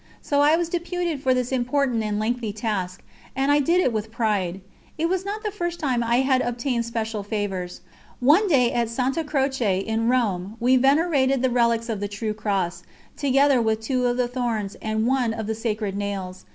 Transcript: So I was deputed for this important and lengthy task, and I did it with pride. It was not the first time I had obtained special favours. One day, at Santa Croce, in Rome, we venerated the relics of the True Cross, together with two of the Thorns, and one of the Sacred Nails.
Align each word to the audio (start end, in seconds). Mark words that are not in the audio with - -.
So 0.19 0.41
I 0.41 0.55
was 0.55 0.67
deputed 0.67 1.21
for 1.21 1.35
this 1.35 1.51
important 1.51 2.01
and 2.01 2.17
lengthy 2.17 2.51
task, 2.51 3.03
and 3.35 3.51
I 3.51 3.59
did 3.59 3.79
it 3.79 3.93
with 3.93 4.11
pride. 4.11 4.59
It 4.97 5.09
was 5.09 5.23
not 5.25 5.43
the 5.43 5.51
first 5.51 5.79
time 5.79 6.01
I 6.01 6.21
had 6.21 6.41
obtained 6.41 6.85
special 6.85 7.21
favours. 7.21 7.81
One 8.19 8.47
day, 8.47 8.71
at 8.71 8.89
Santa 8.89 9.23
Croce, 9.23 9.77
in 9.77 10.07
Rome, 10.09 10.57
we 10.59 10.75
venerated 10.75 11.43
the 11.43 11.51
relics 11.51 11.87
of 11.87 11.99
the 11.99 12.07
True 12.07 12.33
Cross, 12.33 12.81
together 13.15 13.61
with 13.61 13.79
two 13.79 14.07
of 14.07 14.17
the 14.17 14.27
Thorns, 14.27 14.73
and 14.81 15.05
one 15.05 15.35
of 15.35 15.45
the 15.45 15.53
Sacred 15.53 15.95
Nails. 15.95 16.45